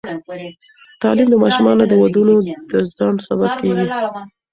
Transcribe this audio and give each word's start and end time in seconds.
تعلیم 1.01 1.27
د 1.31 1.35
ماشومانو 1.43 1.83
د 1.87 1.93
ودونو 2.03 2.35
د 2.71 2.71
ځنډ 2.95 3.17
سبب 3.27 3.49
کېږي. 3.61 3.87